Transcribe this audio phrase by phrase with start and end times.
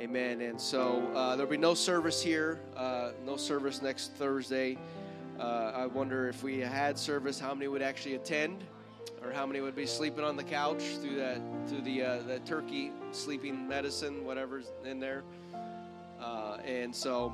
[0.00, 0.40] Amen.
[0.40, 4.76] And so uh, there'll be no service here, uh, no service next Thursday.
[5.38, 8.64] Uh, I wonder if we had service, how many would actually attend,
[9.22, 12.40] or how many would be sleeping on the couch through that through the uh, the
[12.40, 15.22] turkey sleeping medicine, whatever's in there.
[16.20, 17.32] Uh, and so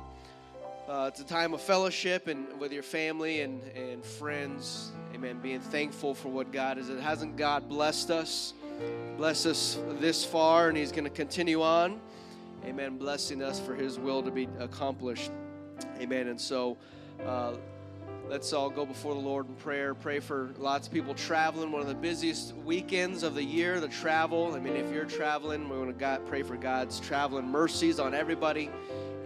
[0.87, 4.91] uh, it's a time of fellowship and with your family and and friends.
[5.15, 5.39] Amen.
[5.41, 6.89] Being thankful for what God is.
[6.89, 8.53] It hasn't God blessed us,
[9.17, 11.99] blessed us this far, and He's going to continue on.
[12.65, 12.97] Amen.
[12.97, 15.31] Blessing us for His will to be accomplished.
[15.99, 16.27] Amen.
[16.27, 16.77] And so.
[17.25, 17.53] Uh,
[18.31, 19.93] Let's all go before the Lord in prayer.
[19.93, 21.69] Pray for lots of people traveling.
[21.69, 24.55] One of the busiest weekends of the year, the travel.
[24.55, 28.13] I mean, if you're traveling, we want to God, pray for God's traveling mercies on
[28.13, 28.69] everybody.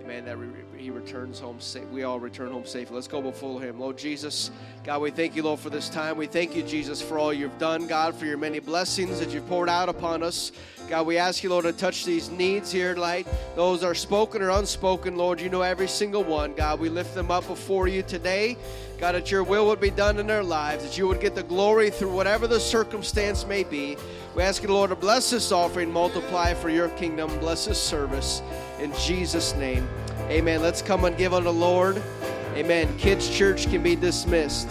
[0.06, 0.26] Amen.
[0.26, 0.38] That
[0.78, 1.88] He returns home safe.
[1.90, 2.94] We all return home safely.
[2.94, 3.80] Let's go before Him.
[3.80, 4.52] Lord Jesus,
[4.84, 6.16] God, we thank you, Lord, for this time.
[6.16, 9.48] We thank you, Jesus, for all you've done, God, for your many blessings that you've
[9.48, 10.52] poured out upon us.
[10.88, 13.26] God, we ask you, Lord, to touch these needs here tonight.
[13.56, 15.42] Those are spoken or unspoken, Lord.
[15.42, 16.54] You know every single one.
[16.54, 18.58] God, we lift them up before you today.
[19.00, 21.44] God, that your will would be done in their lives, that you would get the
[21.44, 23.98] glory through whatever the circumstance may be.
[24.36, 28.42] We ask you, Lord, to bless this offering, multiply for your kingdom, bless this service.
[28.80, 29.88] In Jesus' name,
[30.30, 30.62] amen.
[30.62, 32.02] Let's come and give unto the Lord.
[32.56, 32.98] Amen.
[32.98, 34.70] Kids' church can be dismissed.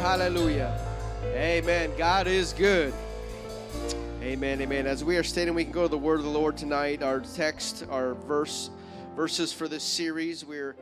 [0.00, 0.78] Hallelujah,
[1.22, 1.34] hallelujah.
[1.34, 1.90] Amen.
[1.96, 2.92] God is good.
[4.20, 4.86] Amen, amen.
[4.86, 7.02] As we are standing, we can go to the word of the Lord tonight.
[7.02, 8.68] Our text, our verse,
[9.16, 10.76] verses for this series, we're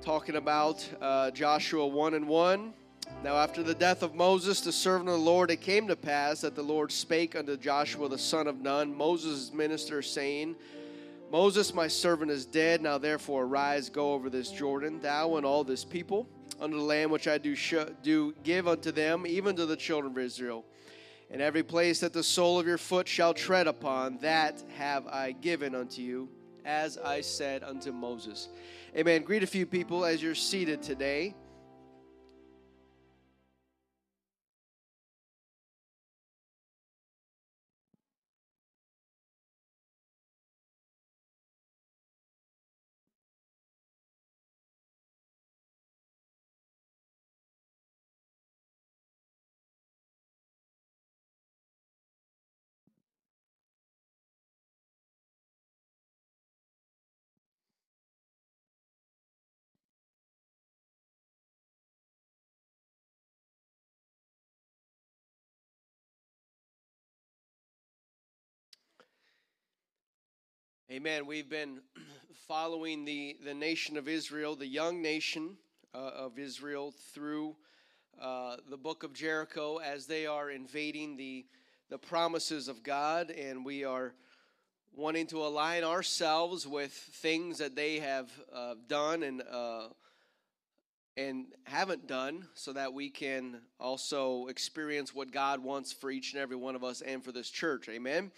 [0.00, 2.72] talking about uh, Joshua 1 and 1.
[3.22, 6.40] Now, after the death of Moses, the servant of the Lord, it came to pass
[6.40, 10.56] that the Lord spake unto Joshua the son of Nun, Moses' minister, saying,
[11.30, 12.80] Moses, my servant, is dead.
[12.80, 16.26] Now, therefore, arise, go over this Jordan, thou and all this people
[16.60, 20.12] unto the land which I do, sh- do give unto them, even to the children
[20.12, 20.64] of Israel.
[21.30, 25.32] And every place that the sole of your foot shall tread upon, that have I
[25.32, 26.28] given unto you,
[26.64, 28.48] as I said unto Moses.
[28.96, 29.22] Amen.
[29.22, 31.34] Greet a few people as you're seated today.
[70.90, 71.26] Amen.
[71.26, 71.80] We've been
[72.48, 75.58] following the, the nation of Israel, the young nation
[75.94, 77.56] uh, of Israel, through
[78.18, 81.44] uh, the book of Jericho as they are invading the,
[81.90, 84.14] the promises of God, and we are
[84.96, 89.88] wanting to align ourselves with things that they have uh, done and uh,
[91.18, 96.40] and haven't done, so that we can also experience what God wants for each and
[96.40, 97.90] every one of us and for this church.
[97.90, 98.30] Amen.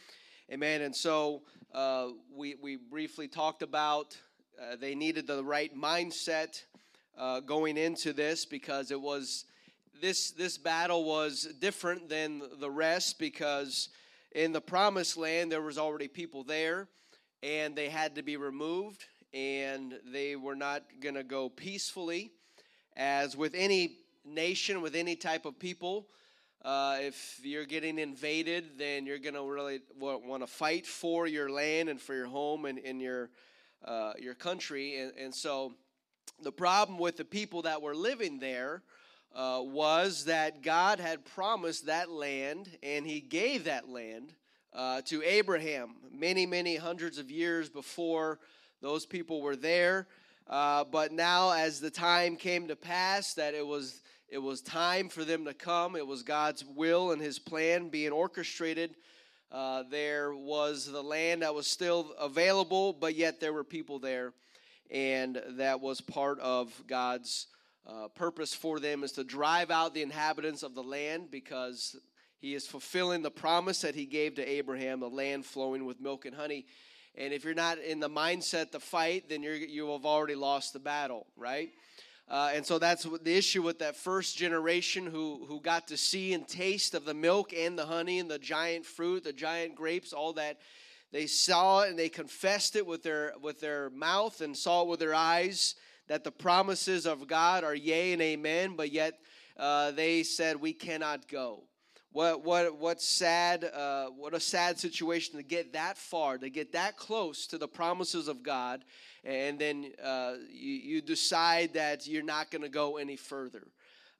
[0.52, 0.82] Amen.
[0.82, 4.18] And so uh, we, we briefly talked about
[4.60, 6.64] uh, they needed the right mindset
[7.16, 9.44] uh, going into this because it was
[10.02, 13.90] this this battle was different than the rest because
[14.32, 16.88] in the promised land there was already people there
[17.44, 22.32] and they had to be removed and they were not going to go peacefully
[22.96, 26.08] as with any nation with any type of people
[26.62, 31.50] uh, if you're getting invaded, then you're going to really want to fight for your
[31.50, 33.30] land and for your home and in your
[33.84, 35.00] uh, your country.
[35.00, 35.72] And, and, so,
[36.42, 38.82] the problem with the people that were living there
[39.34, 44.34] uh, was that God had promised that land, and He gave that land
[44.74, 48.38] uh, to Abraham many, many hundreds of years before
[48.82, 50.06] those people were there.
[50.46, 55.08] Uh, but now, as the time came to pass, that it was it was time
[55.08, 55.96] for them to come.
[55.96, 58.94] It was God's will and His plan being orchestrated
[59.52, 64.32] Uh, there was the land that was still available, but yet there were people there,
[64.92, 67.48] and that was part of God's
[67.84, 71.96] uh, purpose for them is to drive out the inhabitants of the land because
[72.38, 76.26] he is fulfilling the promise that he gave to Abraham, the land flowing with milk
[76.26, 76.64] and honey.
[77.16, 80.72] And if you're not in the mindset to fight, then you're, you have already lost
[80.72, 81.70] the battle, right?
[82.30, 86.32] Uh, and so that's the issue with that first generation who, who got to see
[86.32, 90.12] and taste of the milk and the honey and the giant fruit, the giant grapes,
[90.12, 90.58] all that.
[91.10, 94.88] They saw it and they confessed it with their, with their mouth and saw it
[94.88, 95.74] with their eyes
[96.06, 99.18] that the promises of God are yea and amen, but yet
[99.56, 101.64] uh, they said, We cannot go.
[102.12, 106.72] What, what, what sad, uh, what a sad situation to get that far, to get
[106.72, 108.84] that close to the promises of God
[109.24, 113.66] and then uh, you, you, decide that you're not going to go any further.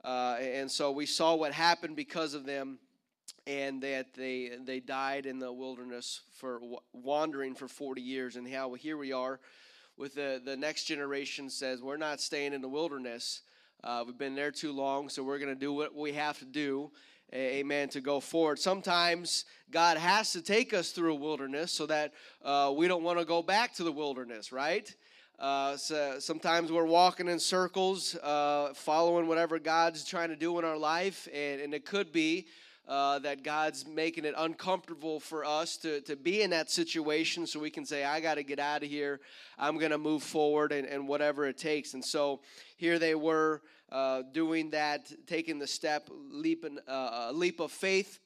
[0.04, 2.78] Uh, and so we saw what happened because of them,
[3.46, 6.60] and that they they died in the wilderness for
[6.92, 8.36] wandering for 40 years.
[8.36, 9.40] And how here we are,
[9.96, 13.42] with the the next generation says we're not staying in the wilderness.
[13.82, 16.44] Uh, we've been there too long, so we're going to do what we have to
[16.44, 16.90] do
[17.32, 18.58] amen, to go forward.
[18.58, 22.12] Sometimes God has to take us through a wilderness so that
[22.44, 24.94] uh, we don't want to go back to the wilderness, right?
[25.38, 30.64] Uh, so sometimes we're walking in circles, uh, following whatever God's trying to do in
[30.64, 32.46] our life, and, and it could be
[32.90, 37.60] uh, that God's making it uncomfortable for us to, to be in that situation so
[37.60, 39.20] we can say, I got to get out of here.
[39.56, 41.94] I'm going to move forward and, and whatever it takes.
[41.94, 42.40] And so
[42.76, 48.18] here they were uh, doing that, taking the step, leaping, uh, a leap of faith.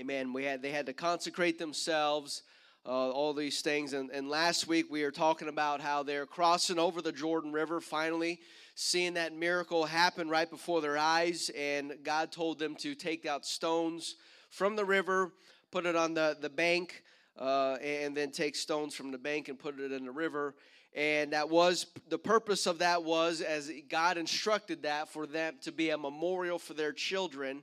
[0.00, 0.32] Amen.
[0.32, 2.42] We had they had to consecrate themselves,
[2.86, 3.92] uh, all these things.
[3.92, 7.80] And, and last week we were talking about how they're crossing over the Jordan River,
[7.80, 8.40] finally
[8.74, 11.50] seeing that miracle happen right before their eyes.
[11.56, 14.16] And God told them to take out stones
[14.50, 15.32] from the river,
[15.70, 17.02] put it on the, the bank,
[17.38, 20.54] uh, and then take stones from the bank and put it in the river
[20.94, 25.72] and that was the purpose of that was as god instructed that for them to
[25.72, 27.62] be a memorial for their children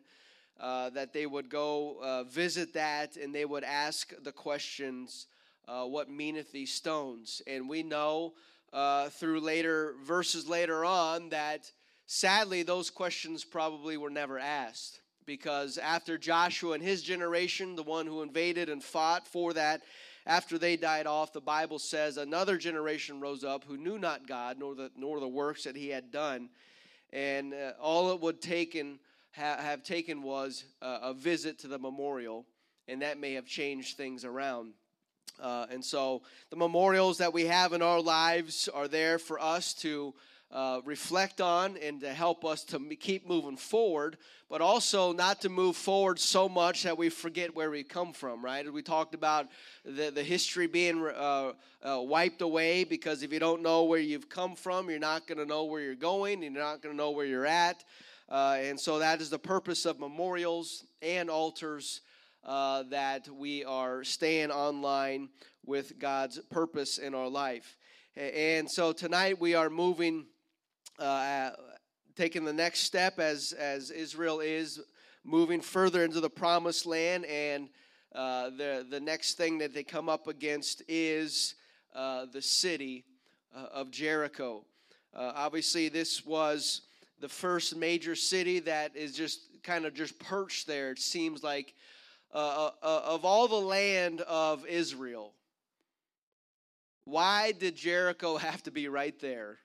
[0.62, 5.26] uh, that they would go uh, visit that and they would ask the questions
[5.68, 8.34] uh, what meaneth these stones and we know
[8.72, 11.70] uh, through later verses later on that
[12.06, 18.06] sadly those questions probably were never asked because after joshua and his generation the one
[18.06, 19.82] who invaded and fought for that
[20.26, 24.60] after they died off, the Bible says another generation rose up who knew not God
[24.60, 26.50] nor the, nor the works that he had done.
[27.12, 29.00] And uh, all it would take and
[29.36, 32.46] ha- have taken was uh, a visit to the memorial,
[32.88, 34.74] and that may have changed things around.
[35.40, 39.74] Uh, and so the memorials that we have in our lives are there for us
[39.74, 40.14] to
[40.52, 44.18] uh, reflect on and to help us to keep moving forward,
[44.50, 48.44] but also not to move forward so much that we forget where we come from,
[48.44, 48.72] right?
[48.72, 49.48] We talked about
[49.86, 54.28] the, the history being uh, uh, wiped away because if you don't know where you've
[54.30, 57.12] come from, you're not going to know where you're going, you're not going to know
[57.12, 57.84] where you're at.
[58.32, 62.00] Uh, and so that is the purpose of memorials and altars.
[62.44, 65.30] Uh, that we are staying online
[65.64, 67.78] with God's purpose in our life.
[68.16, 70.26] And so tonight we are moving
[70.98, 71.52] uh,
[72.16, 74.80] taking the next step as as Israel is
[75.24, 77.70] moving further into the promised land, and
[78.16, 81.54] uh, the the next thing that they come up against is
[81.94, 83.06] uh, the city
[83.56, 84.66] uh, of Jericho.
[85.14, 86.82] Uh, obviously, this was
[87.22, 90.92] the first major city that is just kind of just perched there.
[90.92, 91.74] It seems like
[92.34, 95.34] uh, of all the land of Israel.
[97.06, 99.60] Why did Jericho have to be right there?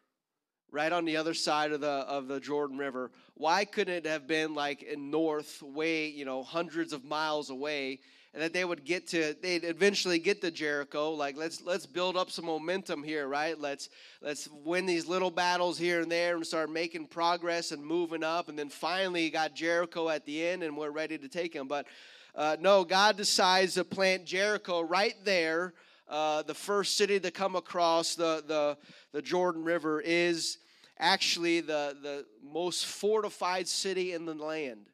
[0.73, 3.11] right on the other side of the of the Jordan River.
[3.35, 8.01] Why couldn't it have been like in north, way you know hundreds of miles away,
[8.37, 11.13] and that they would get to they'd eventually get to Jericho?
[11.13, 13.59] Like let's let's build up some momentum here, right?
[13.59, 13.89] Let's
[14.21, 18.51] let's win these little battles here and there and start making progress and moving up,
[18.51, 21.67] and then finally got Jericho at the end, and we're ready to take him.
[21.67, 21.87] But
[22.35, 25.73] uh, no, God decides to plant Jericho right there.
[26.07, 28.77] Uh, the first city to come across the, the,
[29.13, 30.59] the Jordan River is
[30.99, 34.87] actually the, the most fortified city in the land.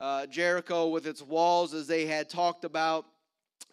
[0.00, 3.04] Uh, Jericho, with its walls, as they had talked about,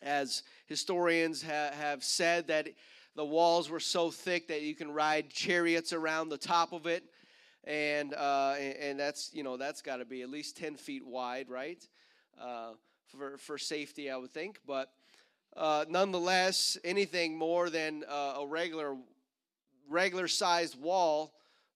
[0.02, 2.68] as historians ha- have said, that
[3.16, 7.04] the walls were so thick that you can ride chariots around the top of it.
[7.64, 11.48] And, uh, and that's, you know, that's got to be at least 10 feet wide,
[11.48, 11.88] right?
[12.42, 12.72] Uh,
[13.08, 14.60] for, for safety, I would think.
[14.66, 14.92] But
[15.56, 18.96] uh, nonetheless, anything more than uh, a regular
[19.88, 21.32] regular sized wall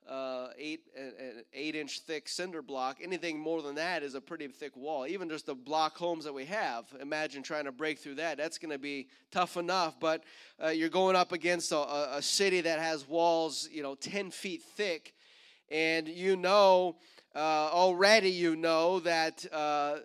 [0.09, 2.97] uh, eight an eight inch thick cinder block.
[3.01, 5.05] Anything more than that is a pretty thick wall.
[5.05, 6.85] Even just the block homes that we have.
[6.99, 8.37] Imagine trying to break through that.
[8.37, 9.99] That's going to be tough enough.
[9.99, 10.23] But
[10.63, 14.63] uh, you're going up against a, a, city that has walls, you know, ten feet
[14.75, 15.13] thick,
[15.69, 16.95] and you know
[17.35, 19.97] uh, already you know that uh,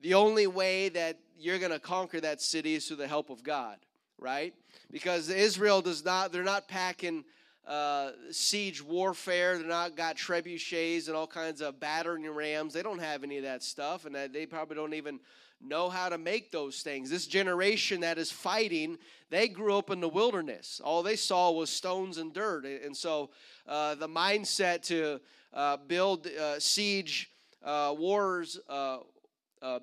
[0.00, 3.42] the only way that you're going to conquer that city is through the help of
[3.42, 3.76] God,
[4.18, 4.54] right?
[4.90, 6.32] Because Israel does not.
[6.32, 7.24] They're not packing
[7.66, 9.58] uh, siege warfare.
[9.58, 12.74] They're not got trebuchets and all kinds of battering rams.
[12.74, 15.20] They don't have any of that stuff, and they probably don't even
[15.60, 17.10] know how to make those things.
[17.10, 18.96] This generation that is fighting,
[19.28, 20.80] they grew up in the wilderness.
[20.82, 23.30] All they saw was stones and dirt, and so
[23.68, 25.20] uh, the mindset to
[25.52, 27.30] uh, build uh, siege
[27.64, 28.58] uh, wars.
[28.68, 28.98] Uh,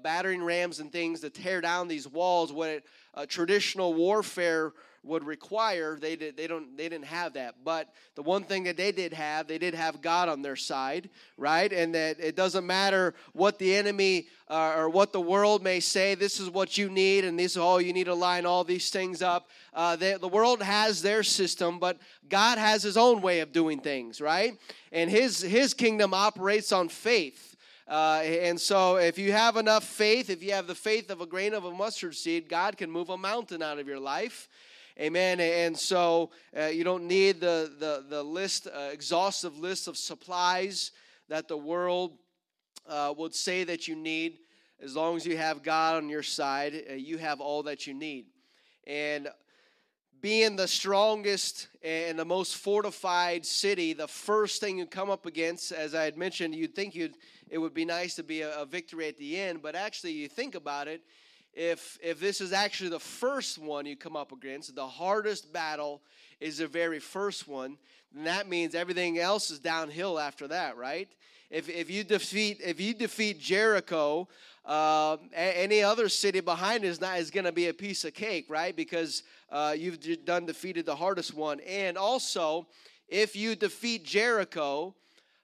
[0.01, 2.81] battering rams and things to tear down these walls, what
[3.27, 7.55] traditional warfare would require they did they don't they didn't have that.
[7.63, 11.09] But the one thing that they did have they did have god on their side
[11.37, 11.71] right?
[11.71, 16.15] And that it doesn't matter what the enemy uh, or what the world may say
[16.15, 18.89] this is what you need and this is all you need to line all these
[18.89, 19.49] things up.
[19.73, 21.97] Uh, they, the world has their system but
[22.29, 24.57] god has his own way of doing things right?
[24.91, 27.55] And his his kingdom operates on faith.
[27.87, 31.25] Uh, and so, if you have enough faith, if you have the faith of a
[31.25, 34.49] grain of a mustard seed, God can move a mountain out of your life.
[34.99, 35.39] Amen.
[35.39, 40.91] And so uh, you don't need the, the, the list, uh, exhaustive list of supplies
[41.29, 42.17] that the world
[42.87, 44.39] uh, would say that you need.
[44.81, 47.93] As long as you have God on your side, uh, you have all that you
[47.93, 48.25] need.
[48.87, 49.27] And
[50.19, 55.71] being the strongest and the most fortified city, the first thing you come up against,
[55.71, 57.13] as I had mentioned, you'd think you'd,
[57.49, 60.27] it would be nice to be a, a victory at the end, but actually, you
[60.27, 61.01] think about it,
[61.57, 66.03] if if this is actually the first one you come up against, the hardest battle
[66.39, 67.77] is the very first one,
[68.13, 71.09] then that means everything else is downhill after that, right?
[71.49, 74.27] If if you defeat if you defeat Jericho,
[74.65, 78.45] uh, any other city behind is not is going to be a piece of cake,
[78.49, 78.75] right?
[78.75, 82.67] Because uh, you've done defeated the hardest one, and also
[83.07, 84.93] if you defeat Jericho.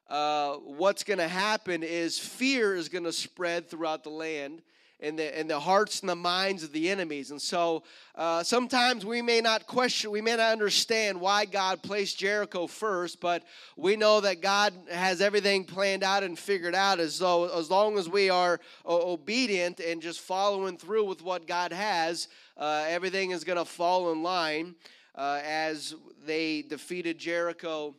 [0.09, 4.61] Uh, what's going to happen is fear is going to spread throughout the land
[5.03, 7.29] in the, in the hearts and the minds of the enemies.
[7.31, 7.83] And so
[8.15, 13.19] uh, sometimes we may not question, we may not understand why God placed Jericho first,
[13.19, 13.43] but
[13.75, 17.97] we know that God has everything planned out and figured out as though as long
[17.97, 23.43] as we are obedient and just following through with what God has, uh, everything is
[23.43, 24.73] going to fall in line.
[25.15, 25.93] Uh, as
[26.25, 27.93] they defeated Jericho,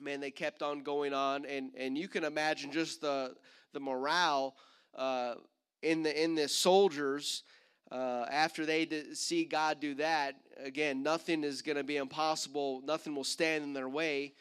[0.00, 3.34] man, they kept on going on, and and you can imagine just the
[3.72, 4.54] the morale
[4.94, 5.36] uh,
[5.82, 7.42] in the in the soldiers
[7.90, 12.80] uh, after they see God do that, again, nothing is going to be impossible.
[12.86, 14.32] Nothing will stand in their way.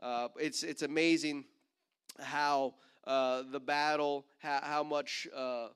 [0.00, 1.44] Uh, it's it's amazing
[2.20, 5.68] how uh, the battle, how, how much uh,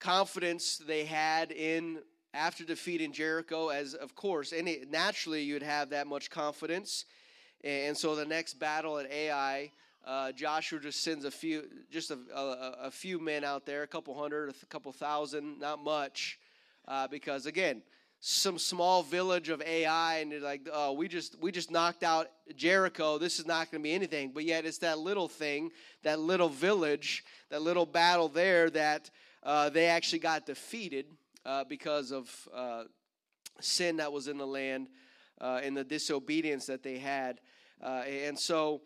[0.00, 1.98] confidence they had in
[2.32, 3.68] after defeating Jericho.
[3.68, 7.04] As of course, any naturally you'd have that much confidence,
[7.62, 9.70] and so the next battle at Ai
[10.06, 13.86] uh, Joshua just sends a few, just a, a, a, few men out there, a
[13.86, 16.38] couple hundred, a couple thousand, not much,
[16.86, 17.82] uh, because again,
[18.20, 22.28] some small village of Ai, and they're like, oh, we just we just knocked out
[22.56, 23.18] Jericho.
[23.18, 24.30] This is not going to be anything.
[24.32, 25.70] But yet, it's that little thing,
[26.02, 29.10] that little village, that little battle there that
[29.42, 31.06] uh, they actually got defeated
[31.44, 32.84] uh, because of uh,
[33.60, 34.88] sin that was in the land
[35.40, 37.40] uh, and the disobedience that they had,
[37.82, 38.82] and so.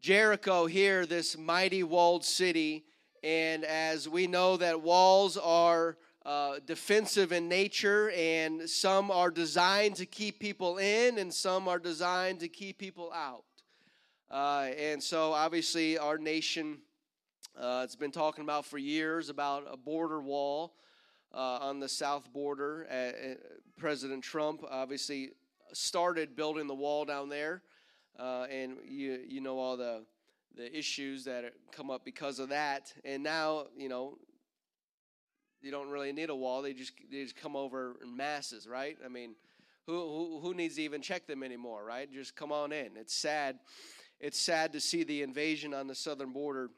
[0.00, 2.84] Jericho here, this mighty walled city.
[3.24, 9.96] And as we know that walls are uh, defensive in nature, and some are designed
[9.96, 13.44] to keep people in, and some are designed to keep people out.
[14.30, 16.78] Uh, and so, obviously, our nation,
[17.58, 20.74] uh, it's been talking about for years about a border wall
[21.34, 22.86] uh, on the south border.
[22.90, 23.34] Uh, uh,
[23.78, 25.30] President Trump obviously
[25.72, 27.62] started building the wall down there
[28.18, 30.04] uh, and you you know all the
[30.56, 32.92] the issues that come up because of that.
[33.04, 34.18] And now you know
[35.62, 38.96] you don't really need a wall; they just they just come over in masses, right?
[39.04, 39.34] I mean,
[39.86, 42.12] who who, who needs to even check them anymore, right?
[42.12, 42.96] Just come on in.
[42.96, 43.58] It's sad.
[44.20, 46.70] It's sad to see the invasion on the southern border.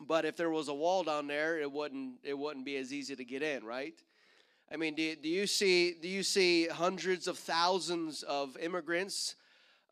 [0.00, 3.14] But if there was a wall down there, it wouldn't it wouldn't be as easy
[3.14, 3.94] to get in, right?
[4.72, 9.36] I mean, do, do you see do you see hundreds of thousands of immigrants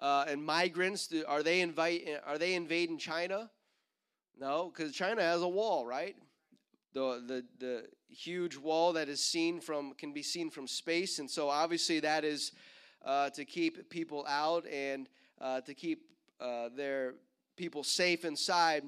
[0.03, 3.49] uh, and migrants are they invite are they invading China?
[4.39, 6.17] No, because China has a wall, right?
[6.93, 11.31] The, the the huge wall that is seen from can be seen from space, and
[11.31, 12.53] so obviously that is
[13.05, 15.09] uh, to keep people out and
[15.41, 16.03] uh, to keep
[16.41, 17.15] uh, their
[17.57, 18.83] people safe inside.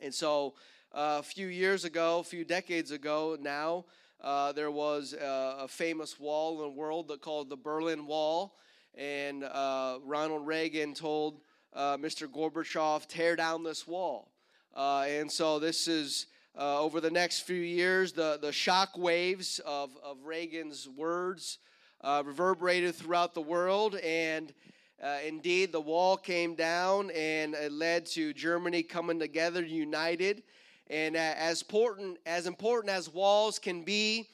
[0.00, 0.54] And so
[0.92, 3.86] uh, a few years ago, a few decades ago now,
[4.20, 8.56] uh, there was a, a, famous wall in the world that called the Berlin Wall.
[8.96, 11.40] And uh, Ronald Reagan told
[11.74, 12.26] uh, Mr.
[12.26, 14.30] Gorbachev, tear down this wall.
[14.74, 16.26] Uh, and so this is
[16.58, 21.58] uh, over the next few years, the, the shock waves of, of Reagan's words
[22.00, 23.96] uh, reverberated throughout the world.
[23.96, 24.54] And
[25.02, 30.42] uh, indeed, the wall came down and it led to Germany coming together, united.
[30.88, 34.28] And as important as important as walls can be,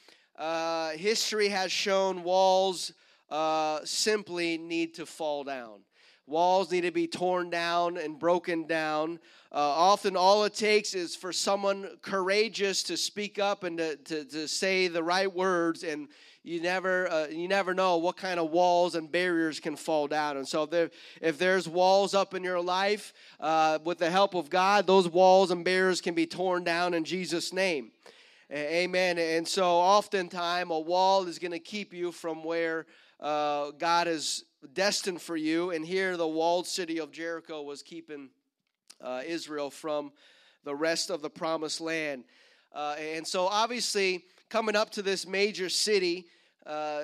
[0.94, 2.92] history has shown walls
[3.84, 5.80] simply need to fall down.
[6.26, 9.18] Walls need to be torn down and broken down.
[9.50, 14.24] Uh, often, all it takes is for someone courageous to speak up and to, to,
[14.24, 16.08] to say the right words, and
[16.44, 20.36] you never uh, you never know what kind of walls and barriers can fall down.
[20.36, 24.34] And so, if, there, if there's walls up in your life, uh, with the help
[24.34, 27.90] of God, those walls and barriers can be torn down in Jesus' name.
[28.50, 29.18] Amen.
[29.18, 32.86] And so, oftentimes, a wall is going to keep you from where
[33.22, 35.70] uh, God is destined for you.
[35.70, 38.30] And here, the walled city of Jericho was keeping
[39.00, 40.12] uh, Israel from
[40.64, 42.24] the rest of the promised land.
[42.74, 46.26] Uh, and so, obviously, coming up to this major city,
[46.66, 47.02] uh,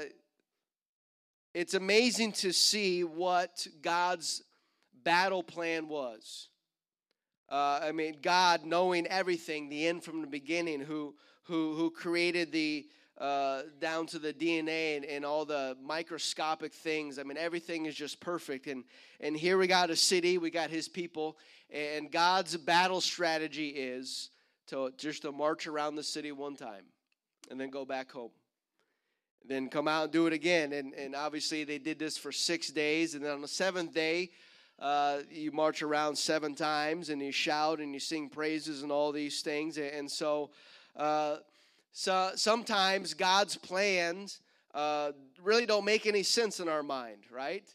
[1.55, 4.43] it's amazing to see what God's
[5.05, 6.49] battle plan was.
[7.49, 12.53] Uh, I mean, God knowing everything, the end from the beginning, who who who created
[12.53, 12.87] the
[13.19, 17.19] uh, down to the DNA and, and all the microscopic things.
[17.19, 18.67] I mean, everything is just perfect.
[18.67, 18.85] And
[19.21, 21.37] and here we got a city, we got His people,
[21.71, 24.31] and God's battle strategy is
[24.69, 26.85] to just to march around the city one time,
[27.51, 28.31] and then go back home.
[29.45, 30.73] Then come out and do it again.
[30.73, 34.31] And and obviously they did this for six days, and then on the seventh day.
[34.81, 39.11] Uh, you march around seven times and you shout and you sing praises and all
[39.11, 39.77] these things.
[39.77, 40.51] And so
[40.95, 41.39] uh,
[41.93, 44.41] so sometimes God's plans
[44.75, 47.69] uh, really don't make any sense in our mind, right?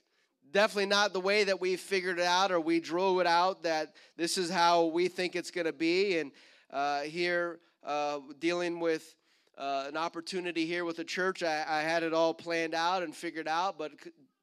[0.52, 3.96] Definitely not the way that we figured it out or we drew it out that
[4.16, 6.20] this is how we think it's going to be.
[6.20, 6.32] And
[6.72, 9.16] uh, here, uh, dealing with
[9.58, 13.16] uh, an opportunity here with the church, I, I, had it all planned out and
[13.16, 13.92] figured out, but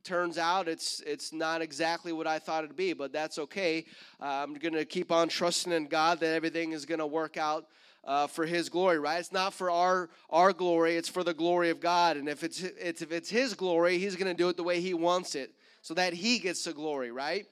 [0.04, 2.92] turns out it's it's not exactly what I thought it'd be.
[2.92, 3.85] But that's okay.
[4.20, 7.66] I'm going to keep on trusting in God that everything is going to work out
[8.04, 9.20] uh, for His glory, right?
[9.20, 12.16] It's not for our our glory; it's for the glory of God.
[12.16, 14.80] And if it's, it's if it's His glory, He's going to do it the way
[14.80, 17.46] He wants it, so that He gets the glory, right?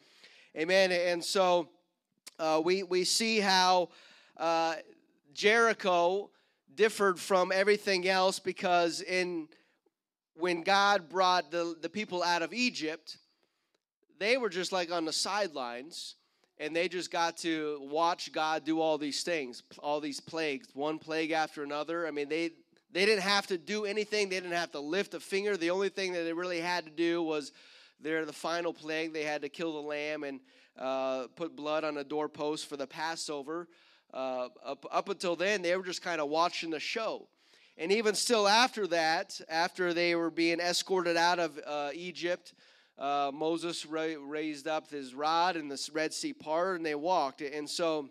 [0.56, 0.92] Amen.
[0.92, 1.68] And so
[2.38, 3.90] uh, we we see how
[4.36, 4.76] uh,
[5.34, 6.30] Jericho
[6.74, 9.48] differed from everything else because in
[10.34, 13.18] when God brought the, the people out of Egypt,
[14.18, 16.14] they were just like on the sidelines
[16.60, 20.98] and they just got to watch God do all these things, all these plagues, one
[20.98, 22.06] plague after another.
[22.06, 22.50] I mean, they
[22.90, 24.28] they didn't have to do anything.
[24.28, 25.56] They didn't have to lift a finger.
[25.56, 27.52] The only thing that they really had to do was
[28.00, 29.12] they're the final plague.
[29.12, 30.40] They had to kill the lamb and
[30.78, 33.68] uh, put blood on a doorpost for the Passover.
[34.12, 37.28] Uh, up, up until then, they were just kind of watching the show.
[37.76, 42.54] And even still after that, after they were being escorted out of uh, Egypt,
[42.98, 47.40] uh, Moses ra- raised up his rod and the Red Sea parted and they walked.
[47.40, 48.10] And so,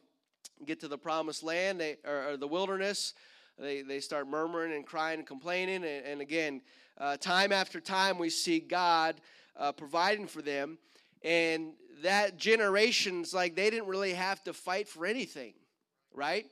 [0.65, 3.13] get to the promised land they, or, or the wilderness,
[3.59, 5.83] they, they start murmuring and crying and complaining.
[5.83, 6.61] And, and again,
[6.97, 9.15] uh, time after time, we see God
[9.55, 10.77] uh, providing for them.
[11.23, 11.73] And
[12.03, 15.53] that generation's like they didn't really have to fight for anything,
[16.13, 16.45] right?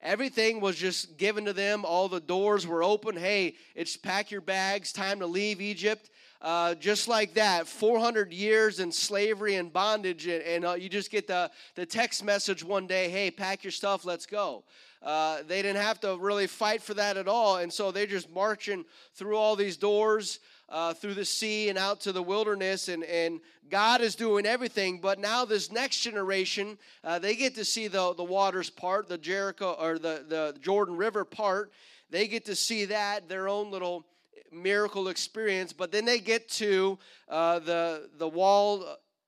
[0.00, 1.84] Everything was just given to them.
[1.84, 3.16] All the doors were open.
[3.16, 6.10] Hey, it's pack your bags, time to leave Egypt.
[6.42, 11.12] Uh, just like that, 400 years in slavery and bondage, and, and uh, you just
[11.12, 14.64] get the, the text message one day, hey, pack your stuff, let's go.
[15.04, 18.28] Uh, they didn't have to really fight for that at all, and so they're just
[18.28, 23.04] marching through all these doors, uh, through the sea and out to the wilderness, and,
[23.04, 24.98] and God is doing everything.
[24.98, 29.18] But now, this next generation, uh, they get to see the, the waters part, the
[29.18, 31.70] Jericho or the, the Jordan River part.
[32.10, 34.04] They get to see that, their own little
[34.52, 38.84] miracle experience, but then they get to uh, the, the walled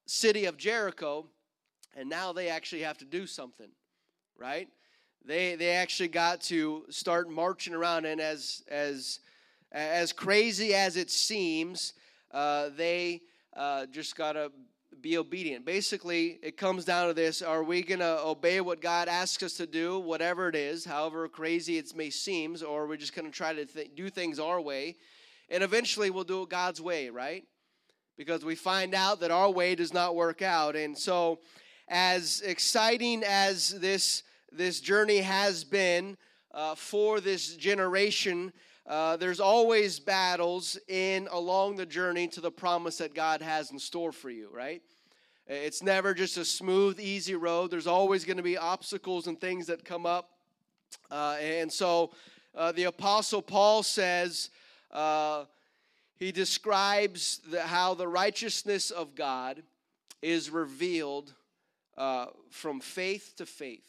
[0.06, 1.26] city of Jericho,
[1.96, 3.70] and now they actually have to do something,
[4.38, 4.68] right?
[5.24, 9.20] They, they actually got to start marching around, and as, as,
[9.72, 11.94] as crazy as it seems,
[12.32, 13.22] uh, they
[13.56, 14.50] uh, just got to
[15.04, 15.64] be obedient.
[15.64, 19.52] Basically, it comes down to this are we going to obey what God asks us
[19.54, 23.30] to do, whatever it is, however crazy it may seem, or are we just going
[23.30, 24.96] to try to th- do things our way?
[25.50, 27.44] and eventually we'll do it God's way, right?
[28.16, 30.76] because we find out that our way does not work out.
[30.76, 31.40] And so,
[31.88, 36.16] as exciting as this this journey has been
[36.52, 38.52] uh, for this generation,
[38.86, 43.78] uh, there's always battles in along the journey to the promise that God has in
[43.78, 44.80] store for you, right?
[45.46, 47.70] It's never just a smooth, easy road.
[47.70, 50.30] There's always going to be obstacles and things that come up.
[51.10, 52.12] Uh, and so
[52.54, 54.48] uh, the Apostle Paul says,
[54.90, 55.44] uh,
[56.16, 59.62] he describes the, how the righteousness of God
[60.22, 61.34] is revealed
[61.98, 63.86] uh, from faith to faith,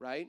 [0.00, 0.28] right?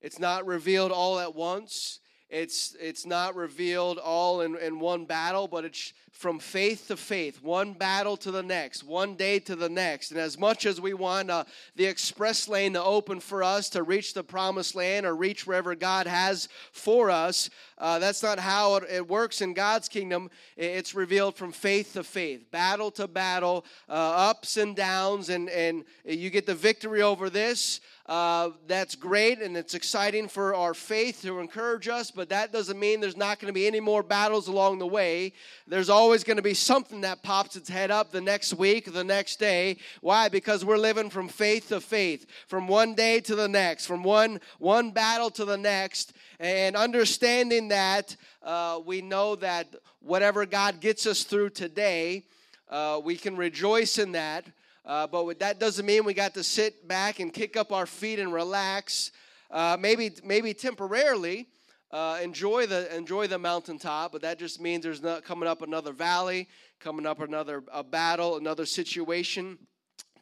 [0.00, 2.00] It's not revealed all at once.
[2.34, 7.40] It's, it's not revealed all in, in one battle, but it's from faith to faith,
[7.42, 10.10] one battle to the next, one day to the next.
[10.10, 11.44] And as much as we want uh,
[11.76, 15.76] the express lane to open for us to reach the promised land or reach wherever
[15.76, 20.30] God has for us, uh, that's not how it, it, works in God's kingdom.
[20.56, 25.84] It's revealed from faith to faith, battle to battle, uh, ups and downs, and, and
[26.04, 27.80] you get the victory over this.
[28.06, 32.78] Uh, that's great and it's exciting for our faith to encourage us, but that doesn't
[32.78, 35.32] mean there's not going to be any more battles along the way.
[35.66, 39.02] There's always going to be something that pops its head up the next week, the
[39.02, 39.78] next day.
[40.02, 40.28] Why?
[40.28, 44.38] Because we're living from faith to faith, from one day to the next, from one
[44.58, 46.12] one battle to the next,
[46.44, 52.24] and understanding that uh, we know that whatever God gets us through today,
[52.68, 54.46] uh, we can rejoice in that
[54.86, 58.18] uh, but that doesn't mean we got to sit back and kick up our feet
[58.18, 59.12] and relax.
[59.50, 61.46] Uh, maybe maybe temporarily
[61.90, 65.92] uh, enjoy the enjoy the mountaintop, but that just means there's not coming up another
[65.92, 66.48] valley,
[66.80, 69.58] coming up another a battle, another situation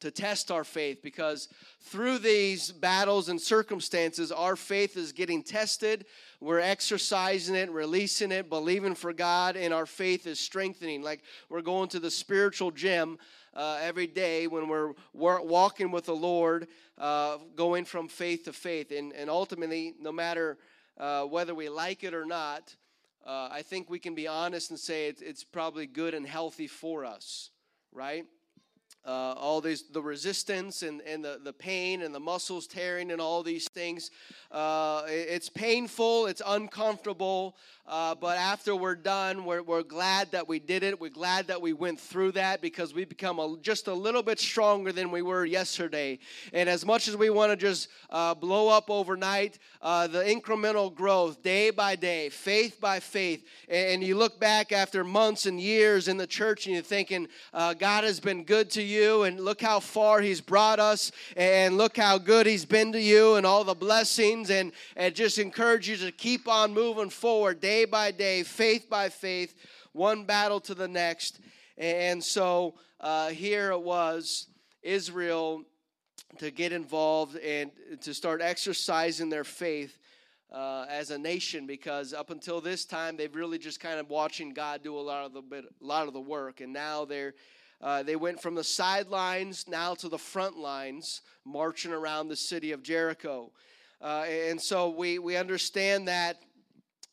[0.02, 1.48] to test our faith because
[1.80, 6.06] through these battles and circumstances, our faith is getting tested.
[6.40, 11.02] We're exercising it, releasing it, believing for God, and our faith is strengthening.
[11.02, 13.16] Like we're going to the spiritual gym
[13.54, 16.66] uh, every day when we're, we're, walking with the Lord,
[16.98, 18.90] uh, going from faith to faith.
[18.90, 20.58] And, and ultimately, no matter
[20.98, 22.74] uh, whether we like it or not,
[23.24, 26.66] uh, I think we can be honest and say it's, it's probably good and healthy
[26.66, 27.50] for us,
[27.92, 28.26] right?
[29.04, 33.20] Uh, all these the resistance and, and the, the pain and the muscles tearing and
[33.20, 34.10] all these things.
[34.50, 40.58] Uh, it's painful it's uncomfortable uh, but after we're done we're, we're glad that we
[40.58, 41.00] did it.
[41.00, 44.38] We're glad that we went through that because we become a, just a little bit
[44.38, 46.18] stronger than we were yesterday.
[46.52, 50.94] And as much as we want to just uh, blow up overnight uh, the incremental
[50.94, 55.60] growth day by day faith by faith and, and, you look back after months and
[55.60, 59.22] years in the church and you're thinking uh, god has been good to you you
[59.22, 63.36] and look how far he's brought us and look how good he's been to you
[63.36, 67.84] and all the blessings and, and just encourage you to keep on moving forward day
[67.84, 69.54] by day, faith by faith,
[69.92, 71.40] one battle to the next.
[71.78, 74.46] And so uh, here it was
[74.82, 75.64] Israel
[76.38, 77.70] to get involved and
[78.02, 79.98] to start exercising their faith.
[80.50, 84.52] Uh, as a nation, because up until this time they've really just kind of watching
[84.52, 87.32] God do a lot of the bit, a lot of the work, and now they're
[87.82, 92.72] uh, they went from the sidelines now to the front lines, marching around the city
[92.72, 93.50] of Jericho.
[94.00, 96.36] Uh, and so we, we understand that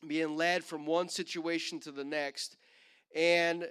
[0.08, 2.56] being led from one situation to the next.
[3.16, 3.68] And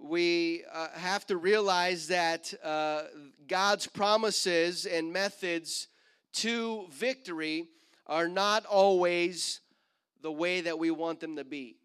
[0.00, 3.02] we uh, have to realize that uh,
[3.46, 5.88] God's promises and methods
[6.34, 7.68] to victory
[8.06, 9.60] are not always
[10.22, 11.76] the way that we want them to be.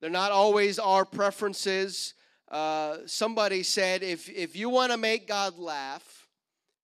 [0.00, 2.14] They're not always our preferences.
[2.48, 6.28] Uh, somebody said, if, if you want to make God laugh,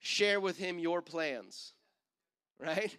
[0.00, 1.72] share with him your plans,
[2.58, 2.96] right?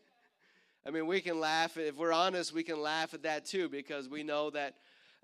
[0.86, 1.78] I mean, we can laugh.
[1.78, 4.76] If we're honest, we can laugh at that too because we know that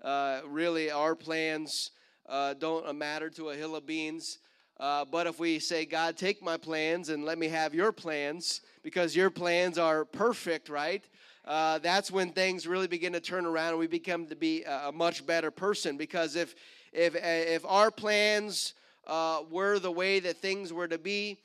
[0.02, 1.90] uh, really our plans
[2.28, 4.38] uh, don't matter to a hill of beans.
[4.78, 8.62] Uh, but if we say, God, take my plans and let me have your plans
[8.82, 11.04] because your plans are perfect, right?
[11.44, 14.88] Uh, that's when things really begin to turn around and we become to be a,
[14.88, 15.98] a much better person.
[15.98, 16.54] Because if
[16.92, 18.74] if, if our plans
[19.06, 21.38] uh, were the way that things were to be,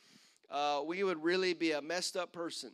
[0.51, 2.71] uh, we would really be a messed up person.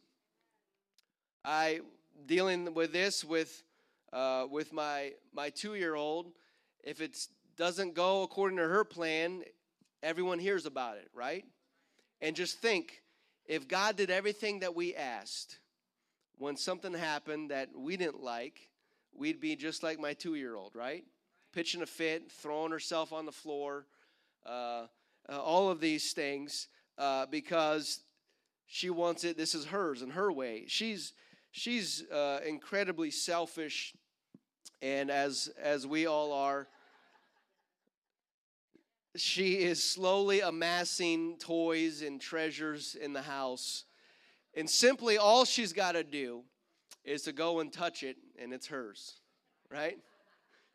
[1.44, 1.82] I
[2.26, 3.64] dealing with this with
[4.14, 6.32] uh, with my my two year old.
[6.84, 9.44] If it doesn't go according to her plan,
[10.04, 11.46] everyone hears about it, right?
[12.22, 13.02] And just think,
[13.46, 15.60] if God did everything that we asked,
[16.38, 18.70] when something happened that we didn't like,
[19.16, 21.04] we'd be just like my two year old, right?
[21.54, 23.86] Pitching a fit, throwing herself on the floor,
[24.46, 24.86] uh,
[25.30, 28.02] uh, all of these things uh, because
[28.68, 29.38] she wants it.
[29.38, 30.66] This is hers and her way.
[30.68, 31.14] She's
[31.52, 33.94] she's uh, incredibly selfish,
[34.82, 36.68] and as as we all are.
[39.16, 43.84] she is slowly amassing toys and treasures in the house.
[44.54, 46.44] And simply all she's got to do
[47.04, 49.16] is to go and touch it, and it's hers,
[49.70, 49.98] right?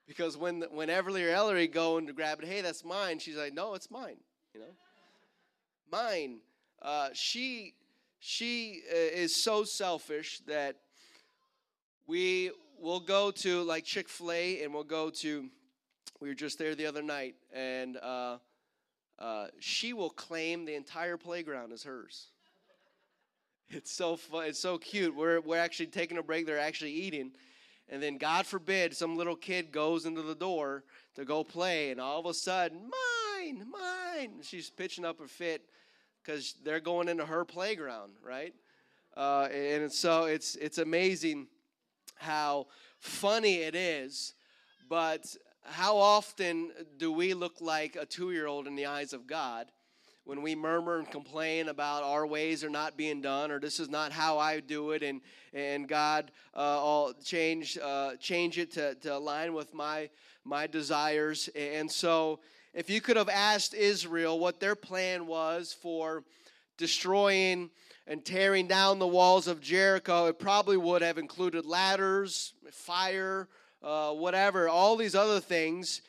[0.06, 3.18] Because when when Everly or Ellery go and grab it, hey, that's mine.
[3.18, 4.16] She's like, no, it's mine.
[4.54, 4.66] You know,
[5.90, 6.38] mine.
[6.80, 7.74] Uh, she
[8.20, 10.76] she uh, is so selfish that
[12.06, 15.48] we will go to like Chick Fil A and we'll go to.
[16.20, 18.38] We were just there the other night, and uh,
[19.18, 22.28] uh, she will claim the entire playground is hers.
[23.68, 24.46] It's so fun.
[24.46, 25.14] It's so cute.
[25.14, 26.46] We're we're actually taking a break.
[26.46, 27.32] They're actually eating,
[27.88, 32.01] and then God forbid some little kid goes into the door to go play, and
[32.01, 32.90] all of a sudden,
[33.38, 34.31] mine, mine.
[34.42, 35.62] She's pitching up a fit
[36.22, 38.55] because they're going into her playground, right?
[39.16, 41.46] Uh, and so it's it's amazing
[42.16, 42.66] how
[42.99, 44.35] funny it is,
[44.88, 49.66] but how often do we look like a two-year-old in the eyes of God?
[50.26, 53.88] When we murmur and complain about our ways are not being done or this is
[53.88, 55.20] not how I do it and
[55.54, 60.10] and God uh, all change uh, change it to, to align with my
[60.44, 61.48] my desires.
[61.54, 62.40] And so
[62.74, 66.24] if you could have asked Israel what their plan was for
[66.76, 67.70] destroying
[68.08, 73.48] and tearing down the walls of Jericho it probably would have included ladders fire
[73.82, 76.02] uh, whatever all these other things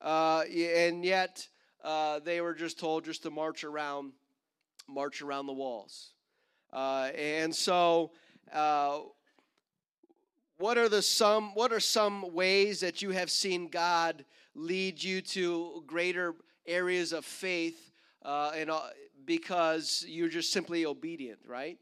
[0.00, 1.46] uh, and yet
[1.84, 4.12] uh, they were just told just to march around,
[4.88, 6.14] march around the walls.
[6.72, 8.10] Uh, and so,
[8.52, 9.00] uh,
[10.56, 11.54] what are the some?
[11.54, 16.34] What are some ways that you have seen God lead you to greater
[16.66, 17.92] areas of faith,
[18.22, 18.80] uh, and uh,
[19.24, 21.78] because you're just simply obedient, right?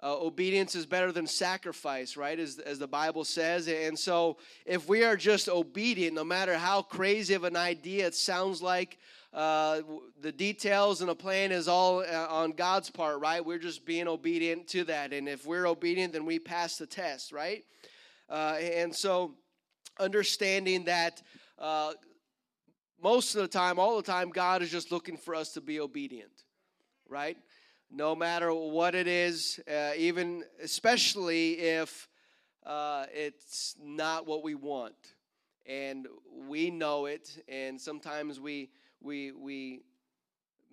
[0.00, 2.38] Uh, obedience is better than sacrifice, right?
[2.38, 3.66] As, as the Bible says.
[3.66, 8.14] And so, if we are just obedient, no matter how crazy of an idea it
[8.14, 8.98] sounds like,
[9.32, 9.82] uh,
[10.20, 13.44] the details and the plan is all uh, on God's part, right?
[13.44, 15.12] We're just being obedient to that.
[15.12, 17.64] And if we're obedient, then we pass the test, right?
[18.28, 19.34] Uh, and so,
[20.00, 21.22] understanding that
[21.58, 21.92] uh,
[23.02, 25.78] most of the time, all the time, God is just looking for us to be
[25.80, 26.44] obedient,
[27.08, 27.36] right?
[27.90, 32.08] No matter what it is, uh, even especially if
[32.64, 34.94] uh, it's not what we want.
[35.66, 36.06] And
[36.48, 39.80] we know it, and sometimes we we we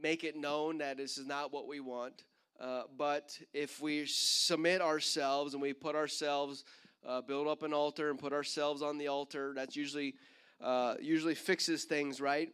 [0.02, 2.24] make it known that this is not what we want.
[2.60, 6.64] Uh, but if we submit ourselves and we put ourselves,
[7.06, 10.16] uh, build up an altar and put ourselves on the altar, that's usually
[10.62, 12.50] uh, usually fixes things, right?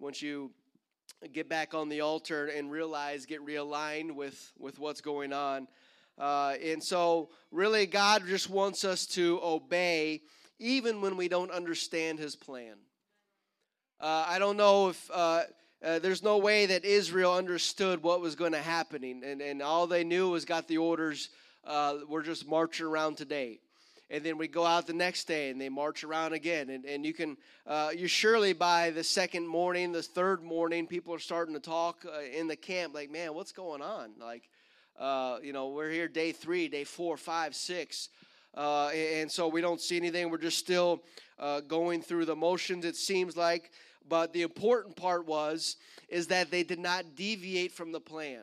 [0.00, 0.50] Once you
[1.32, 5.68] get back on the altar and realize, get realigned with with what's going on.
[6.18, 10.22] Uh, and so, really, God just wants us to obey
[10.58, 12.76] even when we don't understand His plan.
[14.04, 15.44] Uh, I don't know if uh,
[15.82, 19.86] uh, there's no way that Israel understood what was going to happen, and, and all
[19.86, 21.30] they knew was got the orders.
[21.66, 23.60] Uh, we're just marching around today,
[24.10, 27.06] and then we go out the next day and they march around again, and, and
[27.06, 31.54] you can uh, you surely by the second morning, the third morning, people are starting
[31.54, 34.10] to talk uh, in the camp like, man, what's going on?
[34.20, 34.50] Like,
[35.42, 38.10] you know, we're here day three, day four, five, six.
[38.56, 40.30] Uh, and so we don't see anything.
[40.30, 41.02] We're just still
[41.38, 43.72] uh, going through the motions, it seems like.
[44.08, 45.76] But the important part was
[46.08, 48.42] is that they did not deviate from the plan.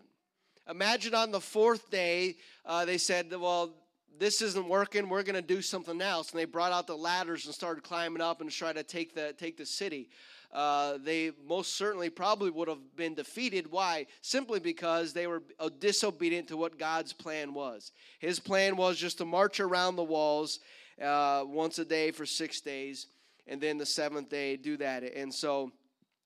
[0.69, 3.75] Imagine on the fourth day, uh, they said, "Well,
[4.17, 5.09] this isn't working.
[5.09, 8.21] We're going to do something else." And they brought out the ladders and started climbing
[8.21, 10.09] up and try to take the take the city.
[10.51, 13.71] Uh, they most certainly probably would have been defeated.
[13.71, 14.05] Why?
[14.21, 15.43] Simply because they were
[15.79, 17.91] disobedient to what God's plan was.
[18.19, 20.59] His plan was just to march around the walls
[21.01, 23.07] uh, once a day for six days,
[23.47, 25.03] and then the seventh day do that.
[25.03, 25.71] And so,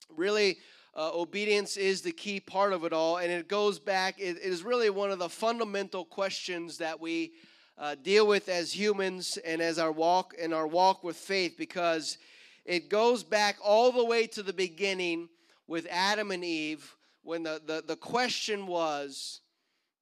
[0.10, 0.58] really,
[0.96, 4.20] uh, obedience is the key part of it all, and it goes back.
[4.20, 7.34] it, it is really one of the fundamental questions that we
[7.78, 12.18] uh, deal with as humans and as our walk and our walk with faith, because
[12.64, 15.28] it goes back all the way to the beginning
[15.68, 19.42] with Adam and Eve when the, the, the question was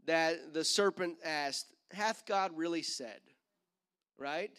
[0.06, 3.20] that the serpent asked, Hath God really said?
[4.18, 4.52] Right?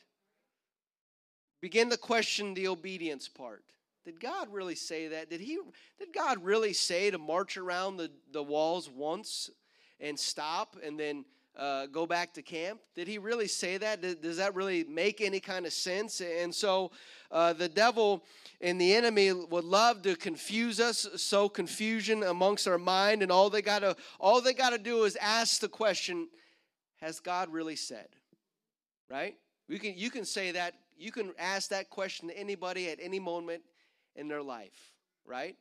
[1.65, 3.65] Begin to question the obedience part.
[4.05, 5.31] Did God really say that?
[5.31, 5.59] Did he
[5.99, 9.49] did God really say to march around the, the walls once
[9.99, 11.25] and stop and then
[11.57, 12.81] uh, go back to camp?
[12.95, 14.03] Did he really say that?
[14.21, 16.21] Does that really make any kind of sense?
[16.21, 16.91] And so
[17.31, 18.27] uh, the devil
[18.61, 23.49] and the enemy would love to confuse us, sow confusion amongst our mind, and all
[23.49, 26.29] they gotta all they gotta do is ask the question:
[26.97, 28.09] Has God really said?
[29.11, 29.39] Right?
[29.67, 30.75] You can you can say that.
[31.05, 33.63] You can ask that question to anybody at any moment
[34.17, 34.93] in their life.
[35.27, 35.55] Right?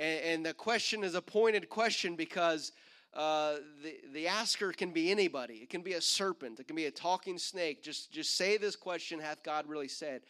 [0.00, 2.72] And, and the question is a pointed question because
[3.12, 5.56] uh, the, the asker can be anybody.
[5.56, 6.58] It can be a serpent.
[6.58, 7.82] It can be a talking snake.
[7.82, 10.22] Just, just say this question, hath God really said?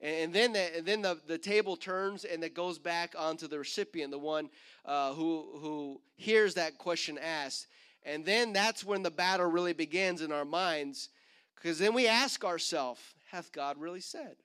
[0.00, 3.58] And, then, the, and then the, the table turns and it goes back onto the
[3.58, 4.48] recipient, the one
[4.84, 7.66] uh, who, who hears that question asked.
[8.04, 11.08] And then that's when the battle really begins in our minds
[11.56, 14.36] because then we ask ourselves, hath God really said?